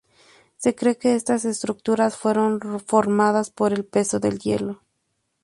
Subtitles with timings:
[0.61, 4.81] Se cree que estas estructuras fueron formadas por el peso del hielo.